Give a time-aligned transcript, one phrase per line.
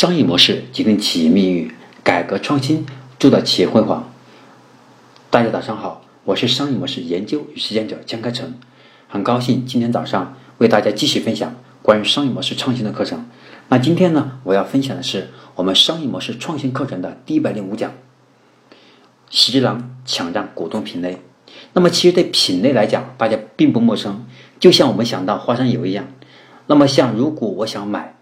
[0.00, 1.70] 商业模式决定企业命运，
[2.02, 2.86] 改革创新
[3.18, 4.10] 铸造企业辉煌。
[5.28, 8.54] 大家早上好，我是商业模式研究与实践者江开成，
[9.08, 13.28] 很高兴今天早上为大家继续分享关于商业模式创新的课程。
[13.68, 17.92] 那今天呢，我要分享的是我们商业模式创新课程的第一百零五讲：
[19.28, 21.20] 喜之郎抢占果冻品类。
[21.74, 24.24] 那么，其实对品类来讲，大家并不陌生，
[24.58, 26.06] 就像我们想到花生油一样。
[26.68, 28.16] 那么，像如果我想买，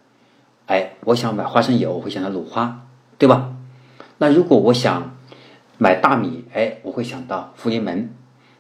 [0.69, 2.87] 哎，我想买花生油，我会想到鲁花，
[3.17, 3.55] 对吧？
[4.19, 5.17] 那如果我想
[5.79, 8.15] 买大米，哎，我会想到福临门。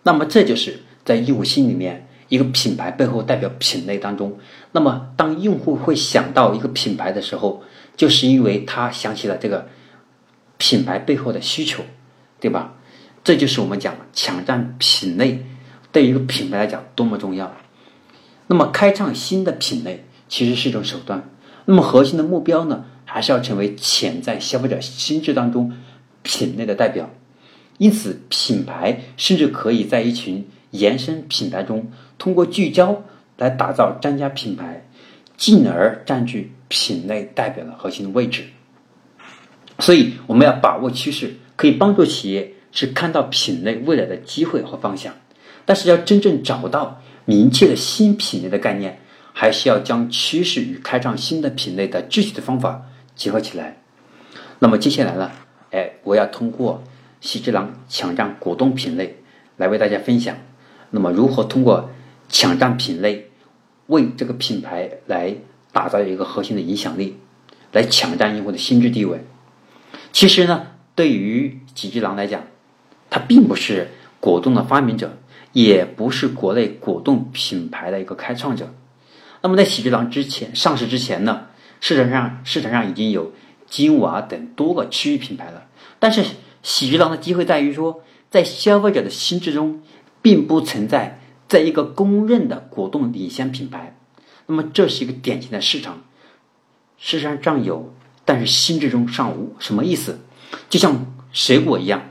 [0.05, 4.39] 那么这就是在用户心里面一个品牌背后代表品类当中。
[4.73, 7.62] 那么当用户会想到一个品牌的时候，
[7.95, 9.69] 就是因为他想起了这个
[10.56, 11.83] 品牌背后的需求，
[12.41, 12.73] 对吧？
[13.23, 15.45] 这就是我们讲抢占品类
[15.93, 17.55] 对于一个品牌来讲多么重要。
[18.47, 21.29] 那么开创新的品类其实是一种手段。
[21.71, 25.75] 那么核心的目标呢，还是要成为潜在消费者心智当中
[26.23, 27.11] 品类的代表。
[27.77, 33.05] 因此，品牌甚至可以在一群延伸品牌中，通过聚焦
[33.37, 34.89] 来打造专家品牌，
[35.37, 38.45] 进而占据品类代表的核心位置。
[39.79, 45.12] 所以，我们要把握趋势，可以帮助企业去看到品类未来的机会和方向。
[45.67, 49.01] 但是，要真正找到明确的新品类的概念。
[49.41, 52.83] 还需要将趋势与开创新的品类的具体的方法
[53.14, 53.80] 结合起来。
[54.58, 55.30] 那么接下来呢？
[55.70, 56.83] 哎，我要通过
[57.20, 59.22] 喜之郎抢占果冻品类
[59.56, 60.36] 来为大家分享。
[60.91, 61.89] 那么如何通过
[62.28, 63.30] 抢占品类，
[63.86, 65.36] 为这个品牌来
[65.70, 67.17] 打造一个核心的影响力，
[67.70, 69.20] 来抢占用户的心智地位？
[70.12, 72.42] 其实呢，对于喜之郎来讲，
[73.08, 73.86] 他并不是
[74.19, 75.17] 果冻的发明者，
[75.52, 78.75] 也不是国内果冻品牌的一个开创者。
[79.41, 81.47] 那么在喜之郎之前上市之前呢，
[81.81, 83.33] 市场上市场上已经有
[83.67, 85.64] 金娃等多个区域品牌了。
[85.98, 86.25] 但是
[86.62, 89.83] 喜之郎的机会在于说，在消费者的心智中，
[90.20, 93.96] 并不存在在一个公认的果冻领先品牌。
[94.46, 96.02] 那么这是一个典型的市场，
[96.96, 99.55] 市场上有，但是心智中尚无。
[99.58, 100.20] 什么意思？
[100.68, 102.02] 就像水果一样。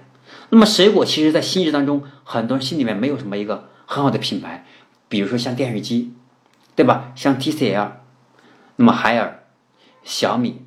[0.49, 4.65] 那么水果其实在心智当中，很多人心里面没有什么一个很好的品牌，
[5.09, 6.13] 比如说像电视机。
[6.77, 7.11] 对吧？
[7.15, 7.89] 像 TCL，
[8.75, 9.43] 那么海尔、
[10.03, 10.61] 小米，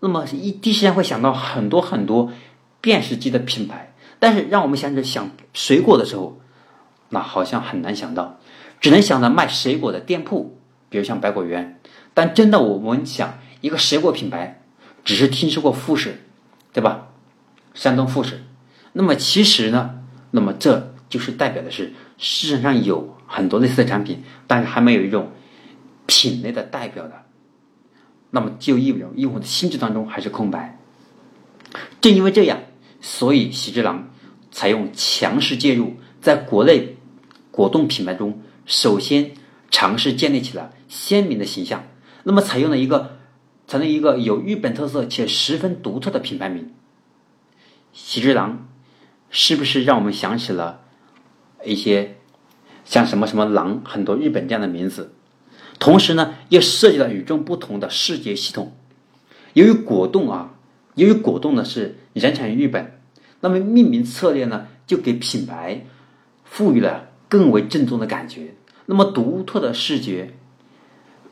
[0.00, 2.30] 那么一第一时间会想到很多很多
[2.82, 3.94] 电视机的品牌。
[4.18, 6.38] 但是让我们想着想水果的时候，
[7.08, 8.38] 那好像很难想到，
[8.78, 10.58] 只能想到卖水果的店铺，
[10.90, 11.80] 比如像百果园。
[12.12, 14.60] 但真的我们想一个水果品牌，
[15.02, 16.20] 只是听说过富士，
[16.74, 17.08] 对吧？
[17.72, 18.44] 山东富士。
[18.92, 20.00] 那么其实呢，
[20.30, 25.32] 那么这就是代表的是市场上有很多类似的产品，但是还没有一种。
[26.06, 27.24] 品类的代表的，
[28.30, 30.78] 那么就意味着用户的心智当中还是空白。
[32.00, 32.60] 正因为这样，
[33.00, 34.10] 所以喜之郎
[34.50, 36.96] 采用强势介入，在国内
[37.50, 39.32] 果冻品牌中，首先
[39.70, 41.84] 尝试建立起了鲜明的形象。
[42.22, 43.18] 那么采用了一个，
[43.66, 46.72] 采用一个有日本特色且十分独特的品牌名
[47.92, 48.68] “喜之郎”，
[49.30, 50.82] 是不是让我们想起了
[51.64, 52.16] 一些
[52.84, 55.14] 像什么什么郎很多日本这样的名字？
[55.78, 58.72] 同时呢，又涉及了与众不同的视觉系统。
[59.52, 60.54] 由于果冻啊，
[60.94, 63.00] 由于果冻呢是原产于日本，
[63.40, 65.84] 那么命名策略呢就给品牌
[66.44, 68.54] 赋予了更为正宗的感觉。
[68.86, 70.34] 那么独特的视觉，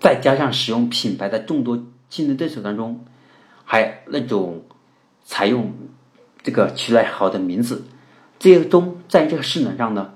[0.01, 3.05] 再加上使用品牌的众多竞争对手当中，
[3.65, 4.65] 还那种
[5.25, 5.73] 采用
[6.43, 7.85] 这个取来好的名字，
[8.39, 10.13] 最终在这个市场上呢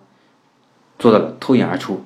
[0.99, 2.05] 做到了脱颖而出。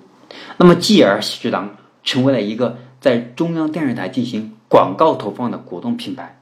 [0.59, 1.77] 那么继而喜之郎。
[2.03, 6.41] 成为了一个在中央电视台进行广告投放的果冻品牌。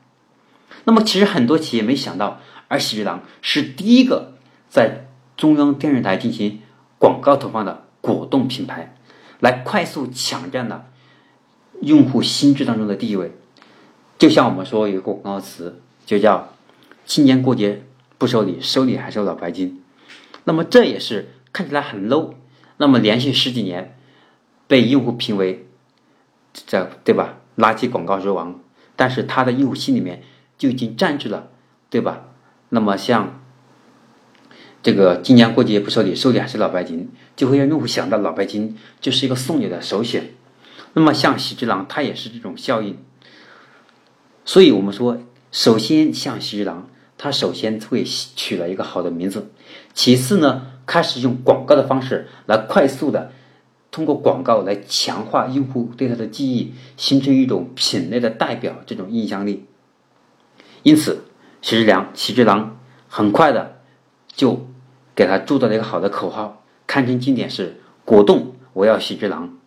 [0.84, 4.34] 那么，其实很多企业没想到，而喜之郎是第一个
[4.68, 6.60] 在中央电视台进行
[6.98, 8.94] 广告投放的果冻品牌，
[9.40, 10.86] 来快速抢占了
[11.82, 13.32] 用户心智当中的地位。
[14.18, 16.54] 就像我们说有一个广告词，就叫
[17.04, 17.82] “今年过节
[18.16, 19.82] 不收礼，收礼还收老白金”。
[20.44, 22.34] 那么这也是看起来很 low。
[22.78, 23.97] 那么连续十几年。
[24.68, 25.66] 被用户评为
[26.52, 27.38] 这对吧？
[27.56, 28.60] 垃圾广告之王，
[28.94, 30.22] 但是他的用户心里面
[30.56, 31.48] 就已经占据了，
[31.90, 32.26] 对吧？
[32.68, 33.40] 那么像
[34.80, 40.34] 这个今年过节不收礼，收礼还是老白金，就会让用户想到老白金就是一个送礼的首选。
[40.92, 42.98] 那么像喜之郎，它也是这种效应。
[44.44, 45.18] 所以我们说，
[45.50, 49.50] 首先像喜之郎，它首先会取了一个好的名字，
[49.94, 53.32] 其次呢，开始用广告的方式来快速的。
[53.90, 59.66] 通过广告来强化用户对它的记忆，形成一种品类的代表这种印象力。
[60.82, 61.24] 因此，
[61.60, 63.80] 喜之良喜之郎很快的
[64.28, 64.68] 就
[65.14, 69.58] 给他铸造了一个好的口号，堪称经典是“果冻我要喜之郎”。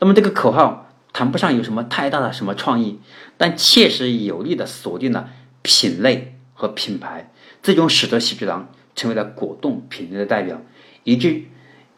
[0.00, 2.98] 那么这个口号谈不上有什么太大的什么创意，
[3.36, 5.28] 但切实有力的锁定了
[5.62, 7.30] 品类和品牌，
[7.62, 10.60] 最终使得喜之郎成为了果冻品类的代表，
[11.04, 11.44] 以致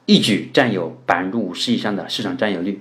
[0.06, 2.80] 一举占有百分之五十以上的市场占有率。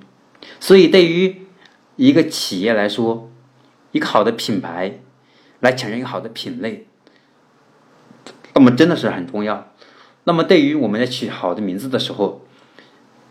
[0.59, 1.47] 所以，对于
[1.95, 3.31] 一个企业来说，
[3.91, 4.99] 一个好的品牌
[5.59, 6.87] 来抢占一个好的品类，
[8.53, 9.71] 那么真的是很重要。
[10.23, 12.45] 那么，对于我们在取好的名字的时候，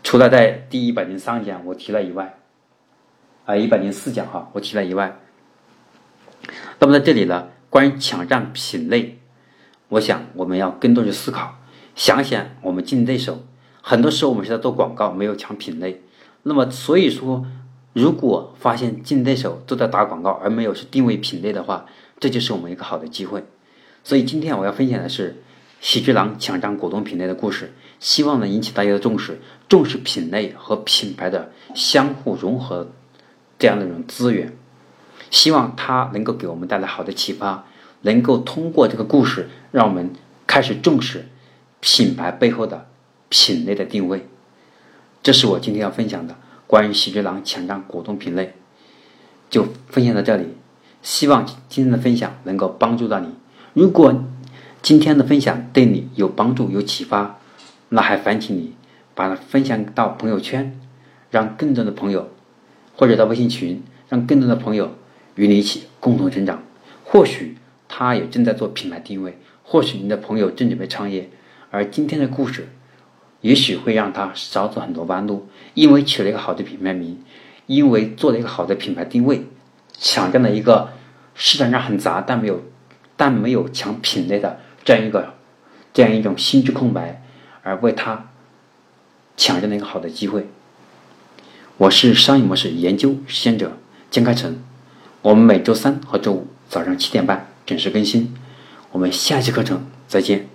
[0.03, 2.37] 除了在第一百零三讲我提了以外，
[3.45, 5.19] 啊，一百零四讲哈，我提了以外，
[6.79, 9.19] 那么在这里呢，关于抢占品类，
[9.89, 11.59] 我想我们要更多的思考，
[11.95, 13.45] 想想我们竞争对手，
[13.87, 16.01] 很多时候我们是在做广告，没有抢品类。
[16.41, 17.45] 那么，所以说，
[17.93, 21.85] 如果发现竞争对手都在打广告，而没有是定位品类的话，
[22.19, 23.45] 这就是我们一个好的机会。
[24.03, 25.43] 所以今天我要分享的是
[25.81, 29.39] 喜之郎抢占果冻品类的故事，希望能引起大家的重视，
[29.69, 32.89] 重视品类和品牌的相互融合
[33.59, 34.57] 这样的一种资源。
[35.29, 37.67] 希望它能够给我们带来好的启发，
[38.01, 40.11] 能够通过这个故事，让我们
[40.47, 41.27] 开始重视
[41.81, 42.87] 品牌背后的
[43.29, 44.25] 品类的定位。
[45.23, 46.35] 这是我今天要分享的
[46.67, 48.53] 关于喜之郎抢占果冻品类，
[49.49, 50.45] 就分享到这里。
[51.01, 53.29] 希望今天的分享能够帮助到你。
[53.73, 54.23] 如果
[54.81, 57.39] 今天的分享对你有帮助、有启发，
[57.89, 58.73] 那还烦请你
[59.13, 60.79] 把它分享到朋友圈，
[61.31, 62.29] 让更多的朋友，
[62.95, 64.95] 或者到微信群，让更多的朋友
[65.35, 66.63] 与你一起共同成长。
[67.03, 67.57] 或许
[67.87, 71.29] 他也正在做品牌定位，或许你的朋友正准备创业，
[71.71, 72.67] 而今天的故事。
[73.45, 77.23] 也许会让他少走很多弯路，因为取了一个好的品牌名，
[77.67, 79.45] 因为做了一个好的品牌定位，
[79.99, 80.89] 抢占了一个
[81.35, 82.63] 市场上很杂但没有
[83.15, 85.35] 但没有抢品类的这样一个
[85.93, 87.21] 这样一种心智空白，
[87.61, 88.29] 而为他
[89.37, 90.47] 抢占了一个好的机会。
[91.77, 93.77] 我是商业模式研究实践者
[94.09, 94.57] 江开成，
[95.21, 98.33] 我们每周三和周五早上七点半准时更新，
[98.91, 100.54] 我们下期课程再见。